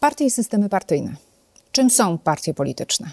[0.00, 1.16] Partie i systemy partyjne.
[1.72, 3.10] Czym są partie polityczne?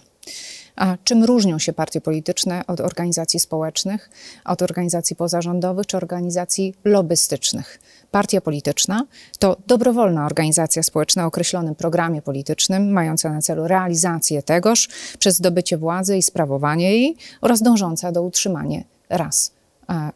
[0.75, 4.09] A czym różnią się partie polityczne od organizacji społecznych,
[4.45, 7.79] od organizacji pozarządowych czy organizacji lobbystycznych?
[8.11, 9.05] Partia polityczna
[9.39, 14.89] to dobrowolna organizacja społeczna o określonym programie politycznym, mająca na celu realizację tegoż
[15.19, 19.54] przez zdobycie władzy i sprawowanie jej oraz dążąca do utrzymania raz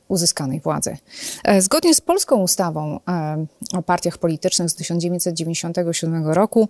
[0.08, 0.98] uzyskanej władzy.
[1.44, 6.70] E, zgodnie z polską ustawą e, o partiach politycznych z 1997 roku,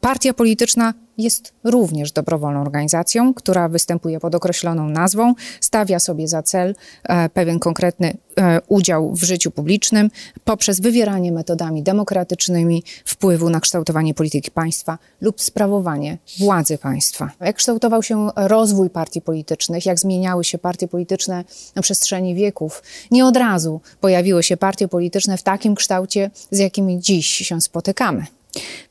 [0.00, 6.74] partia polityczna jest również dobrowolną organizacją, która występuje pod określoną nazwą, stawia sobie za cel
[7.04, 10.10] e, pewien konkretny e, udział w życiu publicznym
[10.44, 17.30] poprzez wywieranie metodami demokratycznymi wpływu na kształtowanie polityki państwa lub sprawowanie władzy państwa.
[17.40, 21.44] Jak kształtował się rozwój partii politycznych, jak zmieniały się partie polityczne
[21.74, 27.00] na przestrzeni wieków, nie od razu pojawiły się partie polityczne w takim kształcie, z jakimi
[27.00, 28.26] dziś się spotykamy.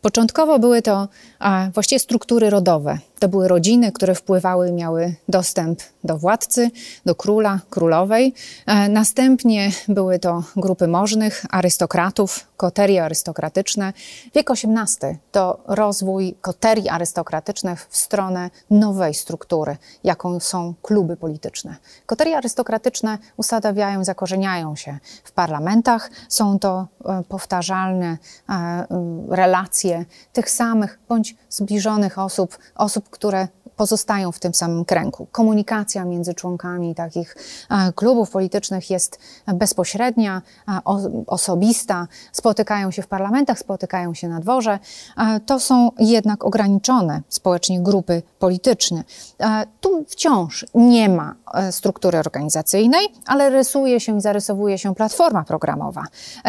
[0.02, 1.08] Początkowo były to
[1.40, 2.98] a, właściwie struktury rodowe.
[3.20, 6.72] To były rodziny, które wpływały, miały dostęp do władcy,
[7.06, 8.34] do króla, królowej.
[8.66, 13.94] E, następnie były to grupy możnych, arystokratów, koterie arystokratyczne.
[14.36, 21.76] Wiek XVIII to rozwój koterii arystokratycznych w stronę nowej struktury, jaką są kluby polityczne.
[22.06, 26.10] Koterie arystokratyczne ustawiają, zakorzeniają się w parlamentach.
[26.30, 28.18] Są to e, powtarzalne
[28.50, 28.86] e,
[29.30, 29.51] relacje
[30.34, 33.48] tych samych bądź zbliżonych osób, osób, które
[33.82, 35.28] pozostają w tym samym kręgu.
[35.32, 37.36] Komunikacja między członkami takich
[37.70, 40.80] e, klubów politycznych jest bezpośrednia, e,
[41.28, 44.80] osobista, spotykają się w parlamentach, spotykają się na dworze.
[45.18, 49.04] E, to są jednak ograniczone społecznie grupy polityczne.
[49.82, 51.36] Tu wciąż nie ma
[51.72, 56.04] struktury organizacyjnej, ale rysuje się i zarysowuje się platforma programowa.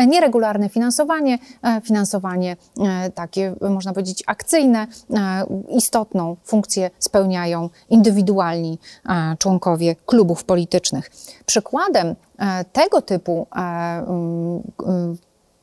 [0.06, 1.38] Nieregularne finansowanie,
[1.82, 2.56] finansowanie
[3.14, 4.86] takie, można powiedzieć, akcyjne,
[5.68, 8.78] istotną funkcję spełniające spełniają indywidualni
[9.08, 11.10] e, członkowie klubów politycznych.
[11.46, 15.12] Przykładem e, tego typu e,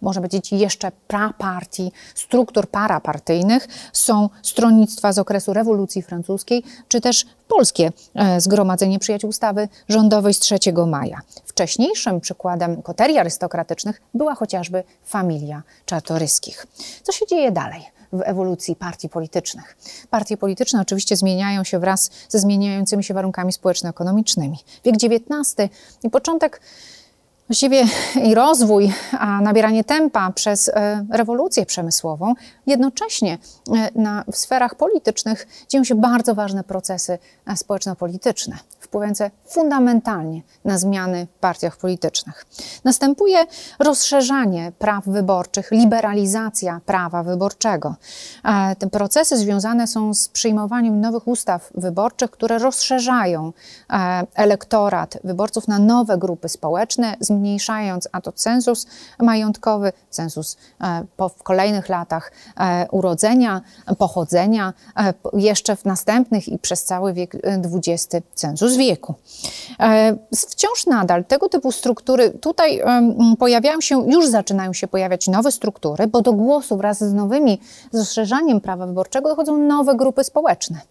[0.02, 7.92] można powiedzieć, jeszcze prapartii, struktur parapartyjnych są stronnictwa z okresu rewolucji francuskiej, czy też polskie
[8.38, 10.58] Zgromadzenie Przyjaciół Ustawy Rządowej z 3
[10.88, 11.20] maja.
[11.46, 16.68] Wcześniejszym przykładem koterii arystokratycznych była chociażby familia czartoryskich.
[17.04, 17.99] Co się dzieje dalej?
[18.14, 19.78] W ewolucji partii politycznych.
[20.10, 24.58] Partie polityczne oczywiście zmieniają się wraz ze zmieniającymi się warunkami społeczno-ekonomicznymi.
[24.86, 25.70] Wiek XIX
[26.04, 26.62] i początek
[27.50, 27.84] właściwie
[28.24, 32.34] i rozwój, a nabieranie tempa przez e, rewolucję przemysłową,
[32.68, 33.38] jednocześnie
[33.74, 38.58] e, na, w sferach politycznych dzieją się bardzo ważne procesy e, społeczno-polityczne
[38.90, 42.46] wpływające fundamentalnie na zmiany w partiach politycznych.
[42.84, 43.38] Następuje
[43.80, 47.96] rozszerzanie praw wyborczych, liberalizacja prawa wyborczego.
[48.80, 53.54] Te procesy związane są z przyjmowaniem nowych ustaw wyborczych, które rozszerzają
[54.36, 58.88] elektorat wyborców na nowe grupy społeczne, zmniejszając a to cenzus
[59.20, 61.06] majątkowy, cenzus e,
[61.38, 63.62] w kolejnych latach e, urodzenia,
[63.98, 64.74] pochodzenia,
[65.34, 69.16] jeszcze w następnych i przez cały wiek XX cenzus wieku.
[69.80, 72.82] E, wciąż nadal tego typu struktury, tutaj
[73.40, 77.60] pojawiają się, już zaczynają się pojawiać nowe struktury, bo do głosu wraz z nowymi,
[77.92, 80.82] z rozszerzaniem prawa wyborczego dochodzą nowe grupy społeczne.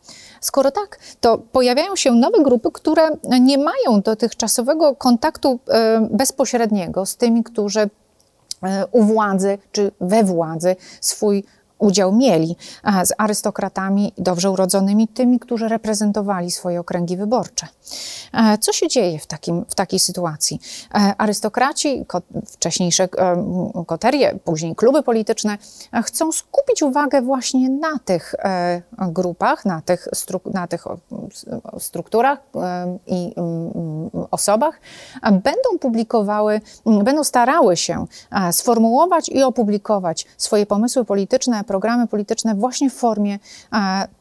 [0.41, 3.09] Skoro tak, to pojawiają się nowe grupy, które
[3.41, 7.81] nie mają dotychczasowego kontaktu e, bezpośredniego z tymi, którzy
[8.63, 11.45] e, u władzy czy we władzy swój
[11.79, 12.57] udział mieli
[13.05, 17.67] z arystokratami dobrze urodzonymi, tymi, którzy reprezentowali swoje okręgi wyborcze.
[18.33, 20.61] E, co się dzieje w, takim, w takiej sytuacji?
[20.95, 22.07] E, arystokraci,
[22.47, 25.59] wcześniejsze e, koterie, później kluby polityczne,
[26.05, 28.35] chcą skupić uwagę właśnie na tych
[28.99, 30.09] grupach, na tych,
[30.53, 30.85] na tych
[31.79, 32.39] strukturach
[33.07, 33.35] i
[34.31, 34.81] osobach.
[35.23, 38.07] Będą publikowały, będą starały się
[38.53, 43.39] sformułować i opublikować swoje pomysły polityczne, programy polityczne właśnie w formie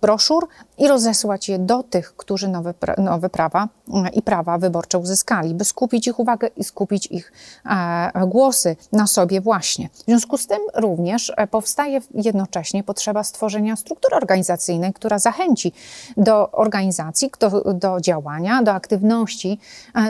[0.01, 0.47] broszur
[0.77, 5.65] i rozesłać je do tych, którzy nowe, nowe prawa e, i prawa wyborcze uzyskali, by
[5.65, 7.31] skupić ich uwagę i skupić ich
[7.65, 9.89] e, głosy na sobie właśnie.
[9.89, 15.71] W związku z tym również e, powstaje jednocześnie potrzeba stworzenia struktury organizacyjnej, która zachęci
[16.17, 19.59] do organizacji, do, do działania, do aktywności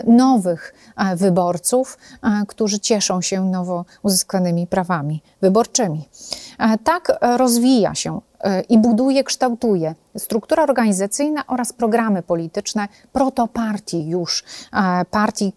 [0.08, 0.74] nowych
[1.16, 1.98] wyborców,
[2.48, 6.10] którzy cieszą się nowo uzyskanymi prawami wyborczymi.
[6.84, 8.22] Tak rozwija się
[8.70, 14.44] i buduje, kształtuje struktura organizacyjna oraz programy polityczne protopartii już,
[15.12, 15.54] partii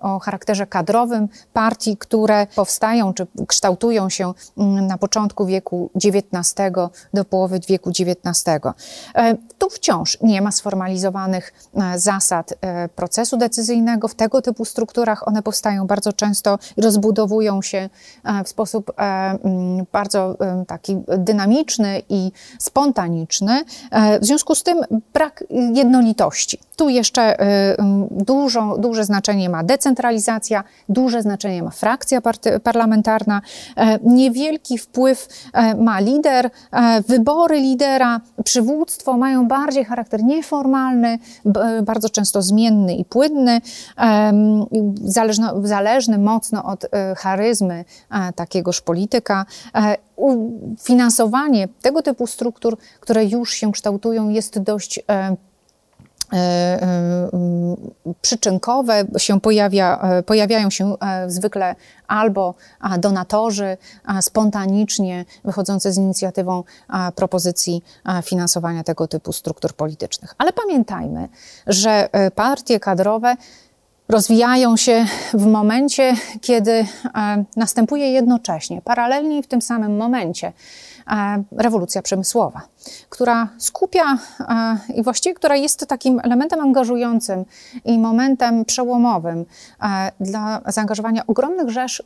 [0.00, 6.54] o charakterze kadrowym, partii, które powstają czy kształtują się mm, na początku wieku XIX
[7.14, 8.44] do połowy wieku XIX.
[9.58, 12.54] Tu wciąż nie ma sformalizowanych zasad
[12.96, 15.28] procesu decyzyjnego w tego typu strukturach.
[15.28, 17.90] One powstają bardzo często i rozbudowują się
[18.44, 20.36] w sposób mm, bardzo
[20.66, 22.17] taki dynamiczny i
[22.58, 23.64] spontaniczny.
[24.20, 24.80] W związku z tym
[25.12, 25.44] brak
[25.74, 26.58] jednolitości.
[26.78, 27.36] Tu jeszcze
[28.10, 32.20] dużo, duże znaczenie ma decentralizacja, duże znaczenie ma frakcja
[32.62, 33.42] parlamentarna,
[34.02, 35.28] niewielki wpływ
[35.78, 36.50] ma lider,
[37.08, 41.18] wybory lidera, przywództwo mają bardziej charakter nieformalny,
[41.82, 43.60] bardzo często zmienny i płynny,
[45.04, 46.86] zależny, zależny mocno od
[47.16, 47.84] charyzmy
[48.34, 49.46] takiegoż polityka.
[50.82, 55.36] Finansowanie tego typu struktur, które już się kształtują, jest dość e, e, e,
[58.20, 60.94] przyczynkowe, się pojawia, pojawiają się
[61.26, 61.74] zwykle
[62.08, 62.54] albo
[62.98, 63.76] donatorzy
[64.20, 66.64] spontanicznie wychodzący z inicjatywą
[67.14, 67.82] propozycji
[68.24, 70.34] finansowania tego typu struktur politycznych.
[70.38, 71.28] Ale pamiętajmy,
[71.66, 73.36] że partie kadrowe
[74.08, 76.86] rozwijają się w momencie, kiedy e,
[77.56, 80.52] następuje jednocześnie, paralelnie i w tym samym momencie
[81.10, 82.60] E, rewolucja przemysłowa,
[83.08, 87.44] która skupia e, i właściwie która jest takim elementem angażującym
[87.84, 89.44] i momentem przełomowym
[89.82, 92.02] e, dla zaangażowania ogromnych rzesz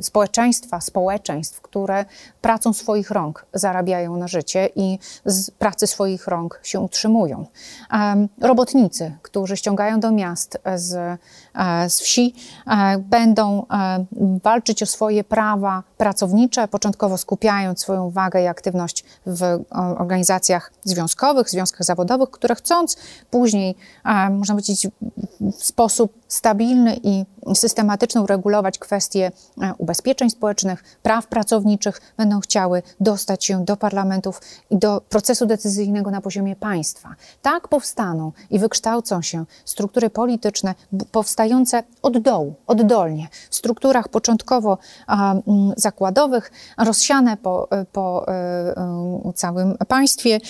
[0.00, 2.04] społeczeństwa, społeczeństw, które
[2.40, 7.46] pracą swoich rąk zarabiają na życie i z pracy swoich rąk się utrzymują.
[8.40, 11.20] Robotnicy, którzy ściągają do miast z,
[11.88, 12.34] z wsi,
[12.98, 13.66] będą
[14.42, 19.64] walczyć o swoje prawa pracownicze, początkowo skupiając swoją uwagę i aktywność w
[19.98, 22.96] organizacjach związkowych, związkach zawodowych, które chcąc
[23.30, 23.74] później,
[24.30, 24.86] można powiedzieć,
[25.40, 27.24] w sposób stabilny i
[27.54, 29.32] systematycznie uregulować kwestie
[29.62, 34.40] e, ubezpieczeń społecznych, praw pracowniczych, będą chciały dostać się do parlamentów
[34.70, 37.14] i do procesu decyzyjnego na poziomie państwa.
[37.42, 40.74] Tak powstaną i wykształcą się struktury polityczne
[41.12, 44.78] powstające od dołu, oddolnie, w strukturach początkowo
[45.76, 50.40] zakładowych, rozsiane po, e, po e, całym państwie,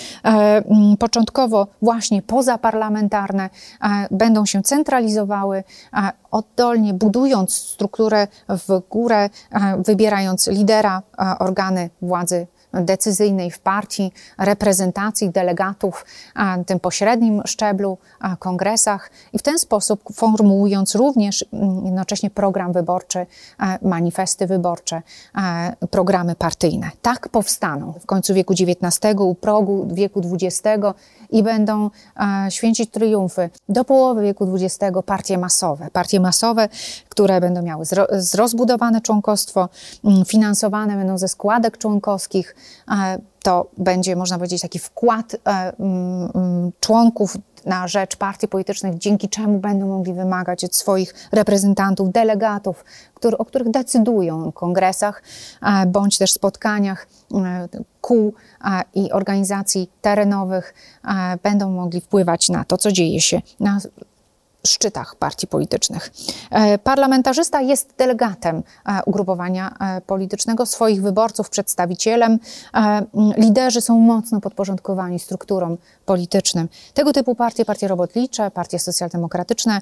[0.98, 3.50] początkowo właśnie pozaparlamentarne,
[4.10, 5.64] będą się centralizowały,
[6.30, 9.30] oddolnie budując strukturę w górę,
[9.78, 11.02] wybierając lidera,
[11.38, 12.46] organy władzy
[12.80, 17.98] decyzyjnej w partii, reprezentacji delegatów na tym pośrednim szczeblu,
[18.38, 23.26] kongresach i w ten sposób formułując również mm, jednocześnie program wyborczy,
[23.82, 25.02] manifesty wyborcze,
[25.90, 26.90] programy partyjne.
[27.02, 30.62] Tak powstaną w końcu wieku XIX, u progu wieku XX
[31.30, 31.90] i będą
[32.50, 35.88] święcić triumfy do połowy wieku XX partie masowe.
[35.92, 36.68] Partie masowe,
[37.08, 39.68] które będą miały zrozbudowane członkostwo,
[40.04, 42.56] mm, finansowane będą ze składek członkowskich,
[43.42, 49.28] to będzie, można powiedzieć, taki wkład e, mm, mm, członków na rzecz partii politycznych, dzięki
[49.28, 52.84] czemu będą mogli wymagać od swoich reprezentantów, delegatów,
[53.14, 55.22] który, o których decydują w kongresach
[55.62, 57.68] e, bądź też spotkaniach e,
[58.00, 58.34] kół
[58.94, 60.74] i organizacji terenowych,
[61.42, 63.78] będą mogli wpływać na to, co dzieje się na
[64.66, 66.12] szczytach partii politycznych.
[66.50, 72.38] E, parlamentarzysta jest delegatem e, ugrupowania e, politycznego, swoich wyborców, przedstawicielem.
[73.36, 76.68] Liderzy są mocno podporządkowani strukturom politycznym.
[76.94, 79.80] Tego typu partie, partie robotnicze, partie socjaldemokratyczne,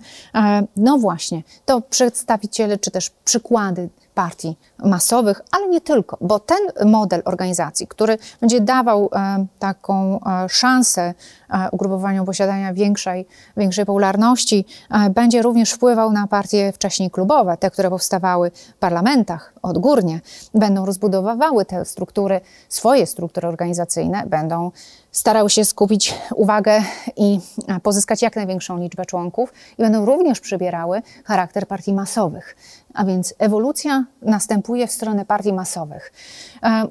[0.77, 7.23] no właśnie, to przedstawiciele czy też przykłady partii masowych, ale nie tylko, bo ten model
[7.25, 11.15] organizacji, który będzie dawał e, taką e, szansę
[11.51, 14.67] e, ugrupowaniom posiadania większej, większej popularności,
[15.11, 20.21] będzie również wpływał na partie wcześniej klubowe, te, które powstawały w parlamentach odgórnie,
[20.55, 24.71] będą rozbudowywały te struktury, swoje struktury organizacyjne, będą
[25.13, 26.83] starały się skupić uwagę
[27.17, 27.41] i
[27.83, 32.57] pozyskać jak największą liczbę członków i będą również przybierały charakter partii masowych.
[32.95, 36.13] A więc ewolucja następuje w stronę partii masowych.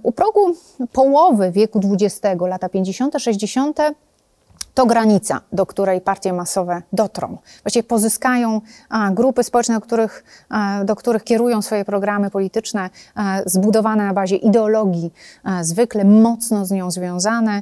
[0.04, 0.56] U progu
[0.92, 3.80] połowy wieku XX, lata 50., 60.,
[4.74, 7.38] to granica, do której partie masowe dotrą.
[7.64, 13.38] Właściwie pozyskają a, grupy społeczne, do których, a, do których kierują swoje programy polityczne, a,
[13.46, 15.14] zbudowane na bazie ideologii,
[15.62, 17.62] zwykle mocno z nią związane,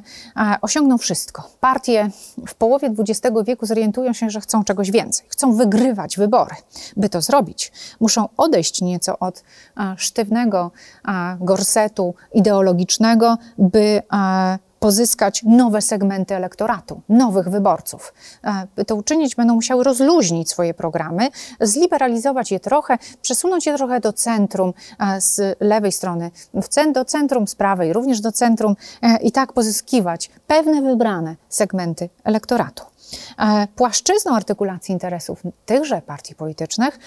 [0.62, 1.48] osiągną wszystko.
[1.60, 2.10] Partie
[2.46, 6.54] w połowie XX wieku zorientują się, że chcą czegoś więcej, chcą wygrywać wybory.
[6.96, 9.44] By to zrobić, muszą odejść nieco od
[9.96, 10.70] sztywnego
[11.40, 14.02] gorsetu ideologicznego, by
[14.82, 18.14] pozyskać nowe segmenty elektoratu, nowych wyborców.
[18.76, 21.28] E, to uczynić, będą musiały rozluźnić swoje programy,
[21.60, 26.30] zliberalizować je trochę, przesunąć je trochę do centrum e, z lewej strony,
[26.92, 32.84] do centrum z prawej, również do centrum e, i tak pozyskiwać pewne wybrane segmenty elektoratu.
[33.76, 36.98] Płaszczyzną artykulacji interesów tychże partii politycznych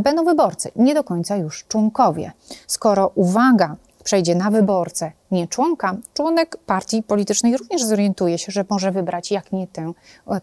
[0.00, 2.32] będą wyborcy, nie do końca już członkowie.
[2.66, 8.92] Skoro uwaga przejdzie na wyborcę, nie członka, członek partii politycznej również zorientuje się, że może
[8.92, 9.92] wybrać jak nie tę,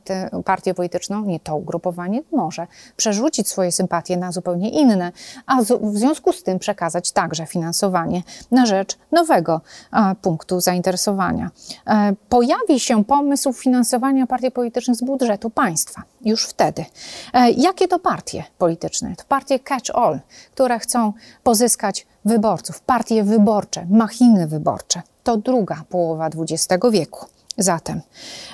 [0.03, 5.11] tę partię polityczną, nie to ugrupowanie, może przerzucić swoje sympatie na zupełnie inne,
[5.45, 11.49] a w związku z tym przekazać także finansowanie na rzecz nowego a, punktu zainteresowania.
[11.87, 16.85] E, pojawi się pomysł finansowania partii politycznych z budżetu państwa już wtedy.
[17.33, 19.15] E, jakie to partie polityczne?
[19.15, 20.19] To partie catch-all,
[20.51, 21.13] które chcą
[21.43, 25.01] pozyskać wyborców, partie wyborcze, machiny wyborcze.
[25.23, 27.25] To druga połowa XX wieku.
[27.57, 28.01] Zatem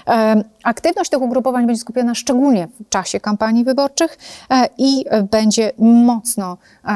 [0.08, 4.18] e, aktywność tych ugrupowań będzie skupiona szczególnie w czasie kampanii wyborczych
[4.50, 6.90] e, i będzie mocno e,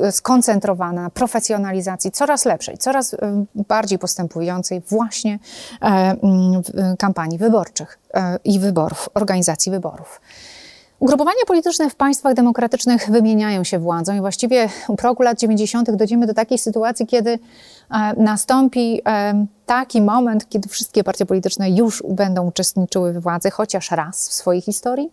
[0.00, 3.18] e skoncentrowana na profesjonalizacji coraz lepszej, coraz e,
[3.54, 5.38] bardziej postępującej właśnie
[5.82, 6.16] e,
[6.98, 7.98] kampanii wyborczych
[8.44, 10.20] i wyborów, organizacji wyborów.
[11.00, 15.90] Ugrupowania polityczne w państwach demokratycznych wymieniają się władzą i właściwie u progu lat 90.
[15.90, 17.38] dojdziemy do takiej sytuacji, kiedy e,
[18.16, 19.02] nastąpi
[19.68, 24.62] taki moment, kiedy wszystkie partie polityczne już będą uczestniczyły w władzy chociaż raz w swojej
[24.62, 25.10] historii.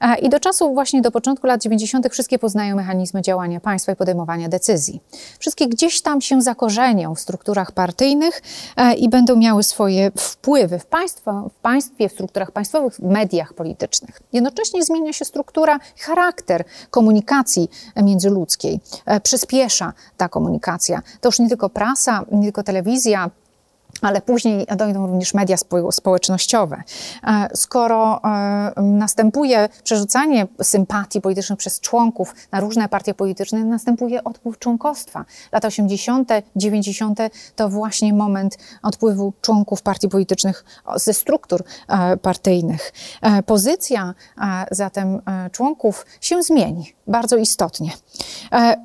[0.00, 2.08] E, I do czasu właśnie do początku lat 90.
[2.10, 5.00] wszystkie poznają mechanizmy działania państwa i podejmowania decyzji.
[5.38, 8.42] Wszystkie gdzieś tam się zakorzenią w strukturach partyjnych
[8.76, 13.54] e, i będą miały swoje wpływy w, państwo, w państwie, w strukturach państwowych, w mediach
[13.54, 14.20] politycznych.
[14.32, 18.80] Jednocześnie zmienia się struktura, charakter komunikacji międzyludzkiej.
[19.06, 21.02] E, przyspiesza ta komunikacja.
[21.20, 23.30] To już nie tylko prasa, nie tylko telewizja,
[24.02, 25.56] ale później dojdą również media
[25.90, 26.82] społecznościowe.
[27.24, 34.58] E, skoro e, następuje przerzucanie sympatii politycznych przez członków na różne partie polityczne, następuje odpływ
[34.58, 35.24] członkostwa.
[35.52, 37.18] Lata 80., 90.
[37.56, 40.64] to właśnie moment odpływu członków partii politycznych
[40.96, 42.92] ze struktur e, partyjnych.
[43.46, 44.14] Pozycja
[44.70, 47.90] zatem członków się zmieni bardzo istotnie.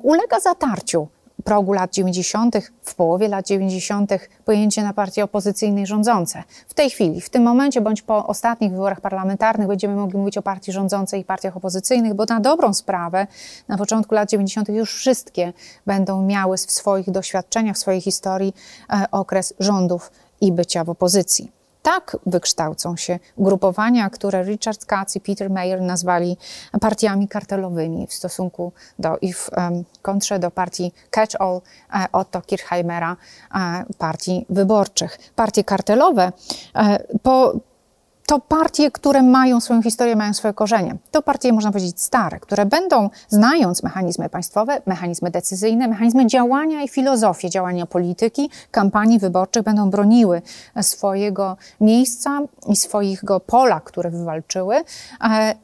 [0.02, 1.08] Ulega zatarciu
[1.46, 4.10] progu lat 90., w połowie lat 90.
[4.44, 6.42] pojęcie na partie opozycyjne i rządzące.
[6.68, 10.42] W tej chwili, w tym momencie, bądź po ostatnich wyborach parlamentarnych będziemy mogli mówić o
[10.42, 13.26] partii rządzącej i partiach opozycyjnych, bo na dobrą sprawę
[13.68, 14.68] na początku lat 90.
[14.68, 15.52] już wszystkie
[15.86, 18.54] będą miały w swoich doświadczeniach, w swojej historii
[18.90, 20.10] e, okres rządów
[20.40, 21.55] i bycia w opozycji
[21.86, 26.36] tak wykształcą się ugrupowania, które Richard Katz i Peter Mayer nazwali
[26.80, 29.50] partiami kartelowymi w stosunku do i w
[30.02, 31.60] kontrze do partii Catch-all
[31.94, 33.16] e, Otto Kirchheimera,
[33.54, 35.18] e, partii wyborczych.
[35.36, 36.32] Partie kartelowe
[36.74, 37.54] e, po
[38.26, 40.96] to partie, które mają swoją historię, mają swoje korzenie.
[41.10, 46.88] To partie, można powiedzieć, stare, które będą, znając mechanizmy państwowe, mechanizmy decyzyjne, mechanizmy działania i
[46.88, 50.42] filozofię działania polityki, kampanii wyborczych, będą broniły
[50.82, 54.76] swojego miejsca i swojego pola, które wywalczyły,
[55.30, 55.54] e,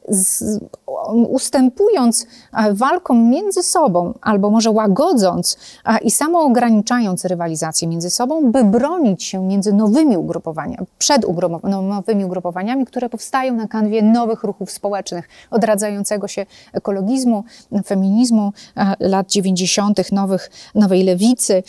[1.28, 8.64] ustępując e, walkom między sobą, albo może łagodząc e, i samoograniczając rywalizację między sobą, by
[8.64, 11.23] bronić się między nowymi ugrupowaniami, przed
[11.62, 12.52] nowymi ugrupowaniami,
[12.87, 17.45] które powstają na kanwie nowych ruchów społecznych, odradzającego się ekologizmu,
[17.87, 21.63] feminizmu e, lat 90., nowych, nowej lewicy.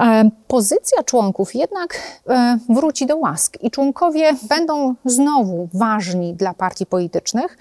[0.00, 6.86] E, pozycja członków jednak e, wróci do łask i członkowie będą znowu ważni dla partii
[6.86, 7.58] politycznych.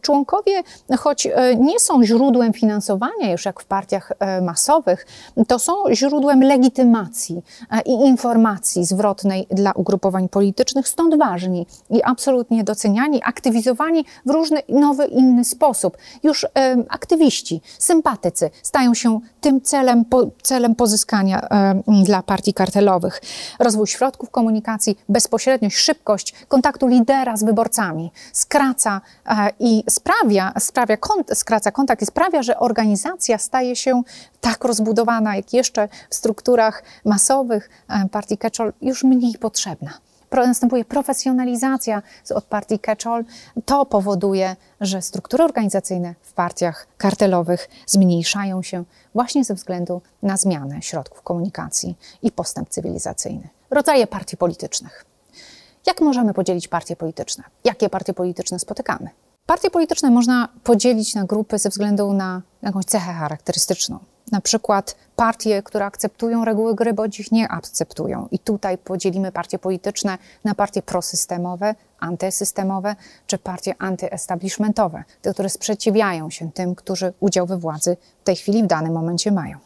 [0.00, 0.62] Członkowie,
[0.98, 1.28] choć
[1.58, 4.12] nie są źródłem finansowania już jak w partiach
[4.42, 5.06] masowych,
[5.48, 7.42] to są źródłem legitymacji
[7.84, 15.06] i informacji zwrotnej dla ugrupowań politycznych, stąd ważni i absolutnie doceniani, aktywizowani w różny nowy,
[15.06, 15.96] inny sposób.
[16.22, 16.46] Już
[16.88, 21.48] aktywiści, sympatycy stają się tym celem, po, celem pozyskania
[22.04, 23.20] dla partii kartelowych.
[23.58, 31.30] Rozwój środków komunikacji, bezpośredniość, szybkość kontaktu lidera z wyborcami skraca e, i sprawia, sprawia kont,
[31.34, 34.02] skraca kontakt i sprawia, że organizacja staje się
[34.40, 42.02] tak rozbudowana, jak jeszcze w strukturach masowych e, partii catch już mniej potrzebna następuje profesjonalizacja
[42.34, 43.24] od partii catch-all.
[43.64, 50.82] To powoduje, że struktury organizacyjne w partiach kartelowych zmniejszają się właśnie ze względu na zmianę
[50.82, 53.48] środków komunikacji i postęp cywilizacyjny.
[53.70, 55.04] Rodzaje partii politycznych.
[55.86, 57.44] Jak możemy podzielić partie polityczne?
[57.64, 59.10] Jakie partie polityczne spotykamy?
[59.46, 63.98] Partie polityczne można podzielić na grupy ze względu na jakąś cechę charakterystyczną.
[64.32, 68.28] Na przykład partie, które akceptują reguły gry, bądź ich nie akceptują.
[68.30, 76.30] I tutaj podzielimy partie polityczne na partie prosystemowe, antysystemowe czy partie antyestablishmentowe, te, które sprzeciwiają
[76.30, 79.58] się tym, którzy udział we władzy w tej chwili, w danym momencie mają.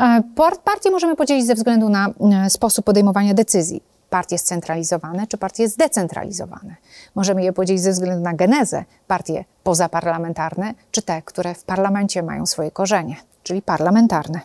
[0.00, 0.22] E,
[0.64, 3.82] partie możemy podzielić ze względu na e, sposób podejmowania decyzji
[4.14, 6.76] partie scentralizowane czy partie zdecentralizowane.
[7.14, 12.46] Możemy je podzielić ze względu na genezę, partie pozaparlamentarne czy te, które w parlamencie mają
[12.46, 14.40] swoje korzenie czyli parlamentarne.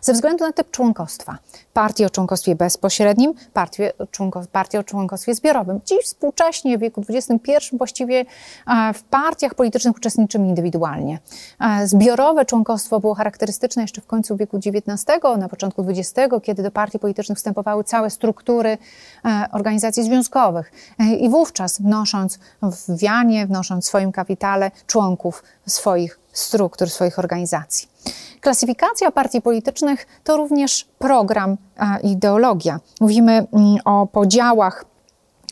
[0.00, 1.38] Ze względu na typ członkostwa,
[1.72, 3.92] partie o członkostwie bezpośrednim, partie,
[4.78, 5.80] o członkostwie zbiorowym.
[5.84, 8.24] Dziś współcześnie, w wieku XXI, właściwie
[8.94, 11.18] w partiach politycznych uczestniczymy indywidualnie.
[11.84, 15.04] Zbiorowe członkostwo było charakterystyczne jeszcze w końcu wieku XIX,
[15.38, 18.78] na początku XX, kiedy do partii politycznych wstępowały całe struktury
[19.52, 20.72] organizacji związkowych.
[21.20, 27.88] I wówczas wnosząc w wianie, wnosząc w swoim kapitale członków swoich struktur, swoich organizacji.
[28.40, 31.56] Klasyfikacja partii politycznych to również program
[32.02, 32.80] i ideologia.
[33.00, 34.84] Mówimy mm, o podziałach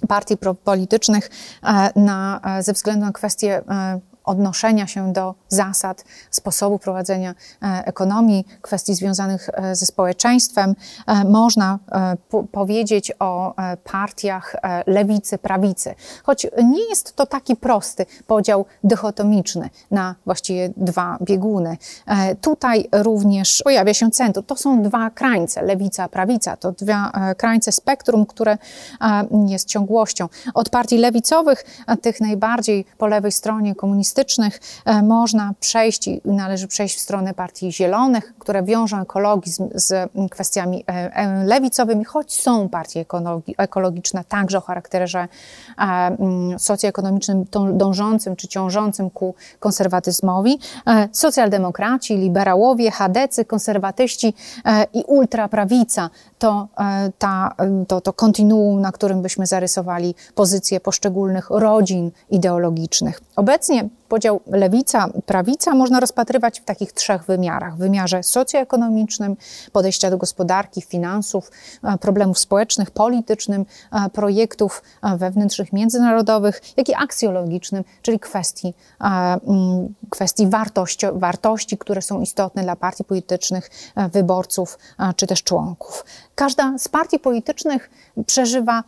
[0.08, 1.30] partii politycznych
[1.62, 7.82] e, na, e, ze względu na kwestie e, odnoszenia się do zasad, sposobu prowadzenia e,
[7.87, 10.75] ekonomii, kwestii związanych e, ze społeczeństwem.
[11.06, 11.78] E, można
[12.52, 13.54] powiedzieć o
[13.85, 14.56] partiach
[14.87, 21.76] lewicy, prawicy, choć nie jest to taki prosty podział dychotomiczny na właściwie dwa bieguny.
[22.40, 24.44] Tutaj również pojawia się centrum.
[24.44, 26.56] To są dwa krańce, lewica, prawica.
[26.56, 28.58] To dwa krańce spektrum, które
[29.47, 30.28] jest ciągłością.
[30.54, 31.64] Od partii lewicowych,
[32.02, 34.17] tych najbardziej po lewej stronie komunistycznych,
[34.84, 40.84] e, można przejść i należy przejść w stronę partii zielonych, które wiążą ekologizm z kwestiami
[40.88, 43.04] e, e, lewicowymi, choć są partie
[43.58, 45.28] ekologiczne także o charakterze
[46.58, 50.58] socjoekonomicznym dążącym czy ciążącym ku konserwatyzmowi.
[51.12, 54.34] Socjaldemokraci, liberałowie, chadecy, konserwatyści
[54.92, 56.68] i ultraprawica to,
[57.18, 57.54] ta,
[57.88, 63.20] to, to kontinuum, na którym byśmy zarysowali pozycje poszczególnych rodzin ideologicznych.
[63.37, 67.74] Obecnie podział lewica, prawica można rozpatrywać w takich trzech wymiarach.
[67.74, 69.36] W wymiarze socjoekonomicznym,
[69.72, 71.50] podejścia do gospodarki, finansów,
[71.84, 79.94] e, problemów społecznych, politycznym, e, projektów e, wewnętrznych, międzynarodowych, jak i aksjologicznym, czyli kwestii, mm,
[80.10, 83.71] kwestii wartości, wartości, które są istotne dla partii politycznych,
[84.12, 84.78] wyborców
[85.16, 86.04] czy też członków.
[86.34, 87.90] Każda z partii politycznych
[88.26, 88.84] przeżywa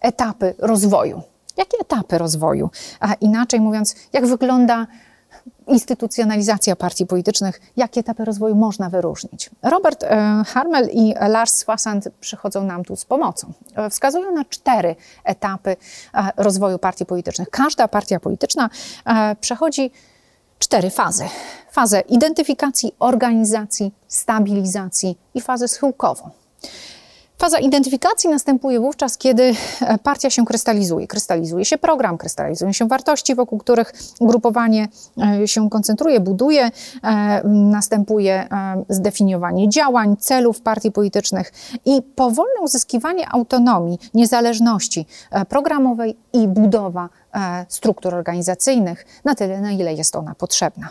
[0.00, 1.22] etapy rozwoju.
[1.56, 2.70] Jakie etapy rozwoju?
[3.00, 4.86] A inaczej mówiąc, jak wygląda
[5.66, 9.50] instytucjonalizacja partii politycznych, jakie etapy rozwoju można wyróżnić.
[9.62, 13.52] Robert e, Harmel i Lars Swassand przychodzą nam tu z pomocą.
[13.76, 15.76] E, wskazują na cztery etapy
[16.14, 17.50] e, rozwoju partii politycznych.
[17.50, 18.70] Każda partia polityczna
[19.40, 19.90] przechodzi
[20.58, 21.24] cztery fazy.
[21.70, 26.30] Fazę identyfikacji, organizacji, stabilizacji i fazę schyłkową.
[27.42, 31.06] Faza identyfikacji następuje wówczas, kiedy e, partia się krystalizuje.
[31.06, 34.88] Krystalizuje się program, krystalizują się wartości, wokół których grupowanie
[35.42, 36.70] e, się koncentruje, buduje.
[37.04, 38.48] E, następuje
[38.88, 41.52] zdefiniowanie działań, celów partii politycznych
[41.84, 45.06] i powolne uzyskiwanie autonomii, niezależności
[45.48, 47.08] programowej i budowa
[47.68, 50.88] struktur organizacyjnych na tyle, na ile jest ona potrzebna.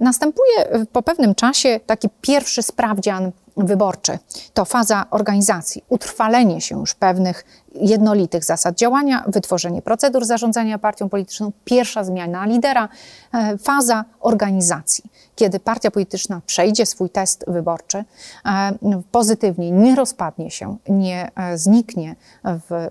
[0.00, 4.18] Następuje po pewnym czasie taki pierwszy sprawdzian wyborczy.
[4.54, 7.44] To faza organizacji, utrwalenie się już pewnych
[7.80, 12.88] jednolitych zasad działania, wytworzenie procedur zarządzania partią polityczną, pierwsza zmiana lidera,
[13.34, 18.04] e, faza organizacji, kiedy partia polityczna przejdzie swój test wyborczy
[18.46, 18.72] e,
[19.10, 22.88] pozytywnie, nie rozpadnie się, nie e, zniknie w,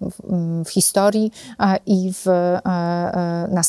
[0.00, 1.32] w, w historii
[1.86, 2.26] i w,
[3.48, 3.62] na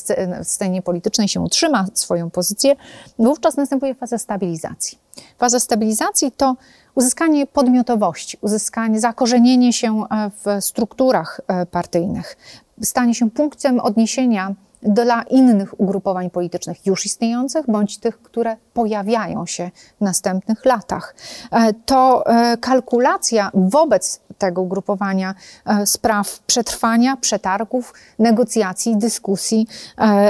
[0.44, 2.76] scenie politycznej się utrzyma swoją pozycję,
[3.20, 5.09] wówczas następuje faza stabilizacji.
[5.38, 6.56] Faza stabilizacji to
[6.96, 12.38] uzyskanie podmiotowości, uzyskanie, zakorzenienie się e, w strukturach e, partyjnych,
[12.82, 19.72] stanie się punktem odniesienia dla innych ugrupowań politycznych już istniejących, bądź tych, które pojawiają się
[19.98, 21.16] w następnych latach.
[21.52, 22.24] E, to
[22.62, 25.36] kalkulacja wobec tego ugrupowania
[25.86, 29.68] spraw przetrwania, przetargów, negocjacji, dyskusji,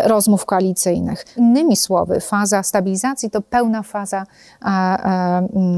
[0.04, 1.26] rozmów koalicyjnych.
[1.38, 4.26] Innymi słowy, faza stabilizacji to pełna faza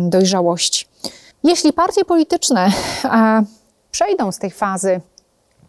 [0.09, 0.87] dojrzałości.
[1.43, 2.71] Jeśli partie polityczne
[3.91, 5.01] przejdą z tej fazy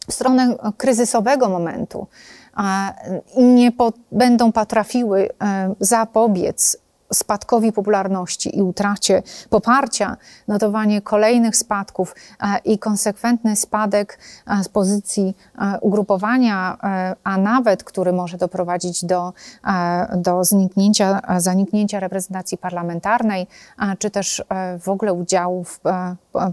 [0.08, 2.06] w stronę kryzysowego momentu
[3.36, 5.28] i nie po, będą potrafiły
[5.80, 10.16] zapobiec spadkowi popularności i utracie poparcia,
[10.48, 12.14] notowanie kolejnych spadków
[12.64, 14.18] i konsekwentny spadek
[14.62, 15.36] z pozycji
[15.80, 16.78] ugrupowania,
[17.24, 19.32] a nawet który może doprowadzić do,
[20.16, 23.46] do zniknięcia, zaniknięcia reprezentacji parlamentarnej,
[23.98, 24.44] czy też
[24.80, 25.80] w ogóle udziału w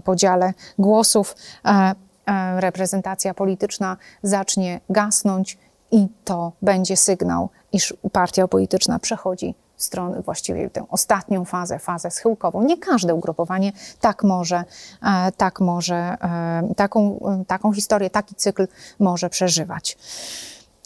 [0.04, 1.36] podziale głosów,
[2.56, 5.58] reprezentacja polityczna zacznie gasnąć
[5.92, 12.62] i to będzie sygnał, iż partia polityczna przechodzi stronę, właściwie tę ostatnią fazę, fazę schyłkową.
[12.62, 14.64] Nie każde ugrupowanie tak może,
[15.02, 19.98] e, tak może e, taką, taką historię, taki cykl może przeżywać.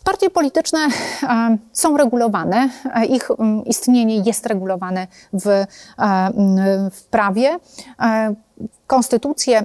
[0.05, 0.79] Partie polityczne
[1.23, 2.69] e, są regulowane,
[3.09, 3.29] ich
[3.67, 5.64] istnienie jest regulowane w,
[6.93, 7.59] w prawie
[8.87, 9.64] konstytucje,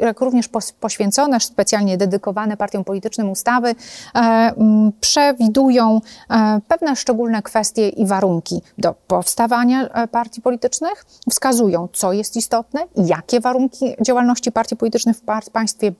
[0.00, 0.48] jak również
[0.80, 3.74] poświęcone, specjalnie dedykowane partiom politycznym ustawy,
[4.14, 4.52] e,
[5.00, 6.00] przewidują
[6.30, 12.80] e, pewne szczególne kwestie i warunki do powstawania e, partii politycznych, wskazują, co jest istotne,
[12.96, 15.92] jakie warunki działalności partii politycznych w państwie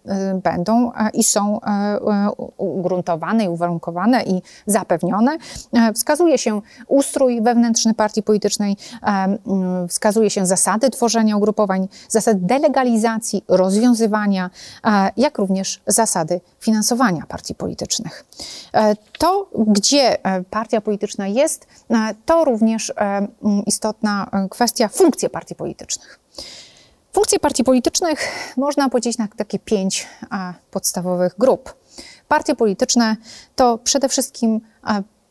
[0.43, 1.61] będą i są
[2.57, 5.37] ugruntowane i uwarunkowane i zapewnione.
[5.95, 8.77] Wskazuje się ustrój wewnętrzny partii politycznej,
[9.89, 14.51] wskazuje się zasady tworzenia ugrupowań, zasady delegalizacji, rozwiązywania,
[14.85, 18.25] e, jak również zasady finansowania partii politycznych.
[18.73, 21.67] E, to, gdzie e, partia polityczna jest,
[22.27, 22.93] to również
[23.67, 26.21] istotna kwestia funkcji partii politycznych.
[27.13, 30.07] Funkcje partii politycznych można podzielić na takie pięć
[30.71, 31.75] podstawowych grup.
[32.29, 33.17] Partie polityczne
[33.57, 34.61] to przede wszystkim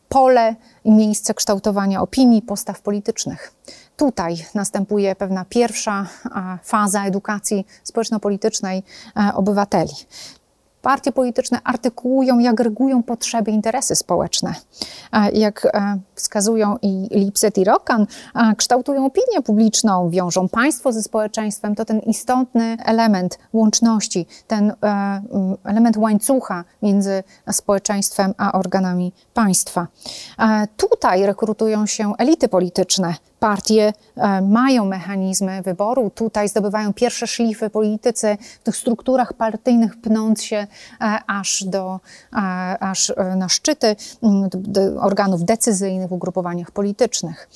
[0.08, 3.52] pole i miejsce kształtowania opinii, postaw politycznych.
[3.96, 6.06] Tutaj następuje pewna pierwsza
[6.62, 8.82] faza edukacji społeczno-politycznej
[9.16, 9.94] e, obywateli.
[10.84, 14.54] Partie polityczne artykułują i agregują potrzeby, interesy społeczne.
[15.32, 18.06] Jak e, wskazują i Lipset i Rokan,
[18.56, 21.74] kształtują opinię publiczną, wiążą państwo ze społeczeństwem.
[21.74, 25.22] To ten istotny element łączności, ten e,
[25.64, 29.86] element łańcucha między społeczeństwem a organami państwa.
[30.76, 36.10] Tutaj rekrutują się elity polityczne, partie e, mają mechanizmy wyboru.
[36.10, 40.66] Tutaj zdobywają pierwsze szlify politycy w tych strukturach partyjnych, pnąc się
[41.26, 42.00] aż, do,
[42.32, 42.36] e,
[42.82, 43.96] aż na szczyty
[45.00, 47.48] organów decyzyjnych w ugrupowaniach politycznych.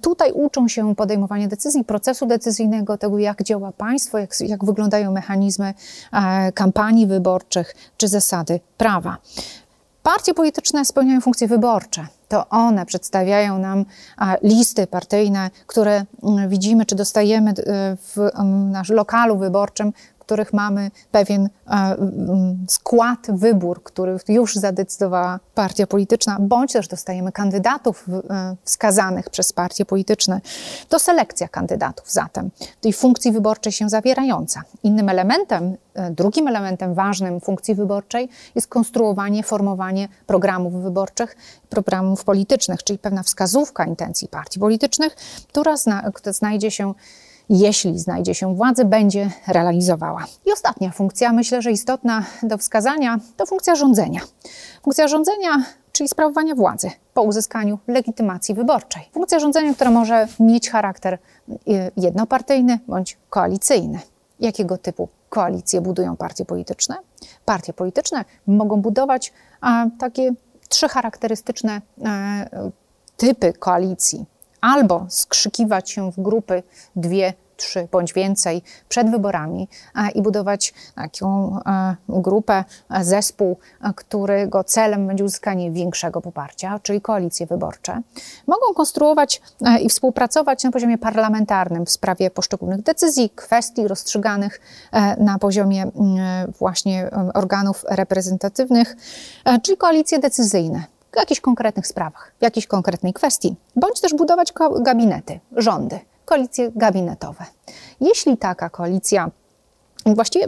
[0.00, 5.74] Tutaj uczą się podejmowania decyzji, procesu decyzyjnego, tego jak działa państwo, jak, jak wyglądają mechanizmy
[6.54, 9.16] kampanii wyborczych czy zasady prawa.
[10.04, 12.06] Partie polityczne spełniają funkcje wyborcze.
[12.28, 13.84] To one przedstawiają nam
[14.42, 17.54] listy partyjne, które mm, widzimy, czy dostajemy e,
[17.96, 19.92] w mm, naszym lokalu wyborczym,
[20.26, 21.96] których mamy pewien e,
[22.68, 29.84] skład, wybór, który już zadecydowała partia polityczna, bądź też dostajemy kandydatów e, wskazanych przez partie
[29.84, 30.40] polityczne.
[30.88, 34.62] To selekcja kandydatów zatem, tej funkcji wyborczej się zawierająca.
[34.82, 41.36] Innym elementem, e, drugim elementem ważnym funkcji wyborczej jest konstruowanie, formowanie programów wyborczych,
[41.68, 45.16] programów politycznych, czyli pewna wskazówka intencji partii politycznych,
[45.48, 46.94] która zna, znajdzie się
[47.48, 50.24] jeśli znajdzie się władzy, będzie realizowała.
[50.46, 54.20] I ostatnia funkcja, myślę, że istotna do wskazania, to funkcja rządzenia.
[54.82, 59.02] Funkcja rządzenia, czyli sprawowania władzy po uzyskaniu legitymacji wyborczej.
[59.12, 61.58] Funkcja rządzenia, która może mieć charakter y,
[61.96, 64.00] jednopartyjny bądź koalicyjny.
[64.40, 66.96] Jakiego typu koalicje budują partie polityczne?
[67.44, 70.32] Partie polityczne mogą budować a, takie
[70.68, 72.70] trzy charakterystyczne e,
[73.16, 74.24] typy koalicji
[74.64, 76.62] albo skrzykiwać się w grupy
[76.96, 79.68] dwie, trzy bądź więcej przed wyborami
[80.14, 81.58] i budować taką
[82.08, 82.64] grupę,
[83.00, 83.58] zespół,
[83.96, 88.00] którego celem będzie uzyskanie większego poparcia, czyli koalicje wyborcze.
[88.46, 89.42] Mogą konstruować
[89.82, 94.60] i współpracować na poziomie parlamentarnym w sprawie poszczególnych decyzji, kwestii rozstrzyganych
[95.18, 95.90] na poziomie
[96.58, 98.96] właśnie organów reprezentatywnych,
[99.62, 105.40] czyli koalicje decyzyjne w jakichś konkretnych sprawach, w jakiejś konkretnej kwestii, bądź też budować gabinety,
[105.56, 107.44] rządy, koalicje gabinetowe.
[108.00, 109.30] Jeśli taka koalicja
[110.06, 110.46] właściwie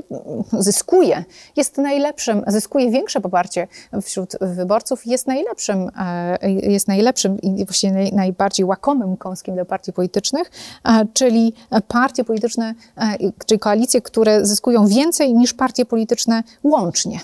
[0.53, 1.25] zyskuje,
[1.57, 3.69] jest najlepszym, zyskuje większe poparcie
[4.03, 10.51] wśród wyborców, jest najlepszym, e, jest najlepszym i właściwie najbardziej łakomym kąskiem dla partii politycznych,
[10.85, 11.53] e, czyli
[11.89, 17.21] partie polityczne, e, czyli koalicje, które zyskują więcej niż partie polityczne łącznie.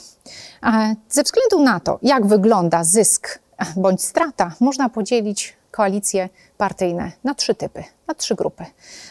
[1.08, 3.38] Ze względu na to, jak wygląda zysk
[3.76, 8.64] bądź strata, można podzielić koalicje partyjne na trzy typy, na trzy grupy.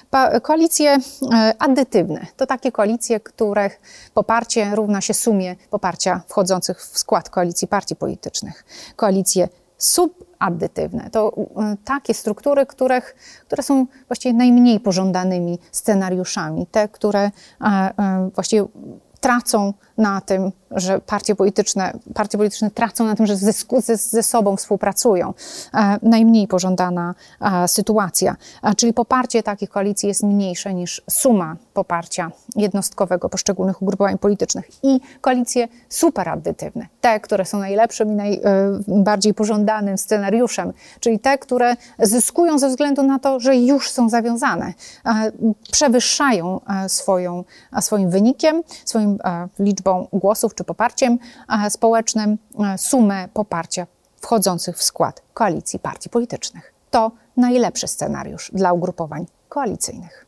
[0.09, 0.97] Pa koalicje
[1.33, 3.81] e, addytywne to takie koalicje, których
[4.13, 8.65] poparcie równa się sumie poparcia wchodzących w skład koalicji partii politycznych.
[8.95, 9.47] Koalicje
[9.77, 13.15] subaddytywne to e, takie struktury, których,
[13.47, 17.31] które są właściwie najmniej pożądanymi scenariuszami, te, które
[18.35, 18.65] właściwie
[19.21, 24.23] tracą na tym, że partie polityczne, partie polityczne tracą na tym, że ze, ze, ze
[24.23, 25.33] sobą współpracują.
[25.73, 28.35] E, najmniej pożądana e, sytuacja.
[28.63, 34.69] E, czyli poparcie takich koalicji jest mniejsze niż suma poparcia jednostkowego poszczególnych ugrupowań politycznych.
[34.83, 42.59] I koalicje superaddytywne, te, które są najlepszym i najbardziej pożądanym scenariuszem, czyli te, które zyskują
[42.59, 44.73] ze względu na to, że już są zawiązane,
[45.05, 45.31] e,
[45.71, 47.43] przewyższają e, swoją,
[47.81, 49.47] swoim wynikiem, swoim e,
[49.91, 51.19] liczbą głosów czy poparciem
[51.69, 52.37] społecznym
[52.77, 53.87] sumę poparcia
[54.21, 56.73] wchodzących w skład koalicji partii politycznych.
[56.91, 60.25] To najlepszy scenariusz dla ugrupowań koalicyjnych.